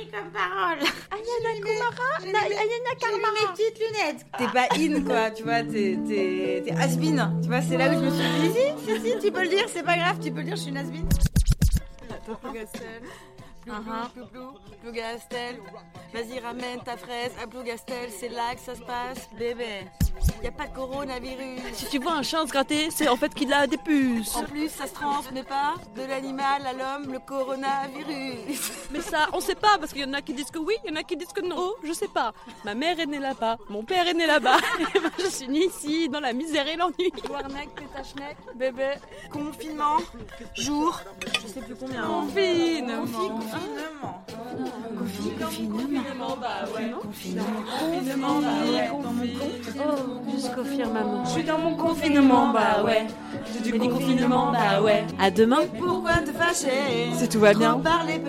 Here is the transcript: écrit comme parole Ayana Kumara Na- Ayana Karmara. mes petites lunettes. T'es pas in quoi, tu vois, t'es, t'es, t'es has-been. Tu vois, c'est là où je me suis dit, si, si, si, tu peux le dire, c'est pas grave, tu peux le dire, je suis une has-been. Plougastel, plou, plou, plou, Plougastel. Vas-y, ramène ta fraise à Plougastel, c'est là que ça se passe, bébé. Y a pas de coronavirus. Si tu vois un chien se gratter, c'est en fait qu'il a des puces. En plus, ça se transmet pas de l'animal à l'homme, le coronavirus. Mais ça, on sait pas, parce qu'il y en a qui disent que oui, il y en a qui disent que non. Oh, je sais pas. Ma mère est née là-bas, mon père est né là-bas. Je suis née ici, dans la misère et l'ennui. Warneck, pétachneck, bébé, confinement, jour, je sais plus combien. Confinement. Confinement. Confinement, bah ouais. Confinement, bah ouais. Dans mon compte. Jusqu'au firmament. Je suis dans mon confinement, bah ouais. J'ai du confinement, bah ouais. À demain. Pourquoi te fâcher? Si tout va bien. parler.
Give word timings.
écrit 0.00 0.10
comme 0.10 0.30
parole 0.30 0.78
Ayana 1.10 1.60
Kumara 1.60 2.32
Na- 2.32 2.46
Ayana 2.46 2.94
Karmara. 3.00 3.32
mes 3.32 3.52
petites 3.52 3.78
lunettes. 3.78 4.26
T'es 4.38 4.48
pas 4.48 4.68
in 4.76 5.04
quoi, 5.04 5.30
tu 5.30 5.42
vois, 5.42 5.62
t'es, 5.62 5.98
t'es, 6.06 6.62
t'es 6.64 6.72
has-been. 6.72 7.40
Tu 7.42 7.48
vois, 7.48 7.62
c'est 7.62 7.76
là 7.76 7.90
où 7.90 7.94
je 7.94 8.04
me 8.04 8.10
suis 8.10 8.48
dit, 8.48 8.58
si, 8.84 8.94
si, 9.00 9.10
si, 9.12 9.18
tu 9.18 9.32
peux 9.32 9.42
le 9.42 9.48
dire, 9.48 9.64
c'est 9.68 9.82
pas 9.82 9.96
grave, 9.96 10.18
tu 10.22 10.30
peux 10.30 10.38
le 10.38 10.44
dire, 10.44 10.56
je 10.56 10.60
suis 10.62 10.70
une 10.70 10.76
has-been. 10.78 11.08
Plougastel, 12.42 13.02
plou, 13.64 13.74
plou, 14.14 14.26
plou, 14.26 14.52
Plougastel. 14.82 15.56
Vas-y, 16.12 16.38
ramène 16.40 16.80
ta 16.84 16.96
fraise 16.96 17.32
à 17.42 17.46
Plougastel, 17.46 18.10
c'est 18.10 18.28
là 18.28 18.54
que 18.54 18.60
ça 18.60 18.74
se 18.74 18.82
passe, 18.82 19.28
bébé. 19.38 19.86
Y 20.42 20.46
a 20.46 20.52
pas 20.52 20.66
de 20.66 20.74
coronavirus. 20.74 21.60
Si 21.72 21.86
tu 21.86 21.98
vois 21.98 22.12
un 22.12 22.22
chien 22.22 22.46
se 22.46 22.52
gratter, 22.52 22.90
c'est 22.90 23.08
en 23.08 23.16
fait 23.16 23.34
qu'il 23.34 23.52
a 23.52 23.66
des 23.66 23.76
puces. 23.76 24.36
En 24.36 24.44
plus, 24.44 24.68
ça 24.68 24.86
se 24.86 24.94
transmet 24.94 25.42
pas 25.42 25.74
de 25.96 26.02
l'animal 26.02 26.62
à 26.64 26.72
l'homme, 26.72 27.12
le 27.12 27.18
coronavirus. 27.18 28.72
Mais 28.92 29.00
ça, 29.00 29.28
on 29.32 29.40
sait 29.40 29.56
pas, 29.56 29.78
parce 29.78 29.92
qu'il 29.92 30.02
y 30.02 30.04
en 30.04 30.12
a 30.12 30.22
qui 30.22 30.32
disent 30.34 30.50
que 30.50 30.58
oui, 30.58 30.74
il 30.84 30.90
y 30.90 30.92
en 30.92 30.96
a 30.96 31.02
qui 31.02 31.16
disent 31.16 31.32
que 31.32 31.40
non. 31.40 31.56
Oh, 31.58 31.76
je 31.82 31.92
sais 31.92 32.08
pas. 32.08 32.32
Ma 32.64 32.74
mère 32.74 33.00
est 33.00 33.06
née 33.06 33.18
là-bas, 33.18 33.58
mon 33.68 33.82
père 33.82 34.06
est 34.06 34.14
né 34.14 34.26
là-bas. 34.26 34.58
Je 35.18 35.28
suis 35.28 35.48
née 35.48 35.66
ici, 35.66 36.08
dans 36.08 36.20
la 36.20 36.32
misère 36.32 36.68
et 36.68 36.76
l'ennui. 36.76 37.10
Warneck, 37.28 37.70
pétachneck, 37.74 38.36
bébé, 38.54 38.92
confinement, 39.32 39.96
jour, 40.54 41.00
je 41.42 41.48
sais 41.48 41.60
plus 41.60 41.74
combien. 41.74 42.02
Confinement. 42.02 43.00
Confinement. 43.00 44.24
Confinement, 45.38 46.36
bah 46.40 46.64
ouais. 46.74 46.92
Confinement, 47.00 48.40
bah 48.40 48.48
ouais. 48.70 48.88
Dans 48.88 49.12
mon 49.12 49.26
compte. 49.26 49.27
Jusqu'au 50.38 50.64
firmament. 50.64 51.24
Je 51.24 51.30
suis 51.30 51.44
dans 51.44 51.58
mon 51.58 51.74
confinement, 51.74 52.52
bah 52.52 52.84
ouais. 52.84 53.06
J'ai 53.52 53.72
du 53.72 53.78
confinement, 53.88 54.52
bah 54.52 54.80
ouais. 54.82 55.04
À 55.18 55.30
demain. 55.30 55.58
Pourquoi 55.78 56.18
te 56.18 56.30
fâcher? 56.30 57.10
Si 57.14 57.28
tout 57.28 57.40
va 57.40 57.54
bien. 57.54 57.78
parler. 57.80 58.20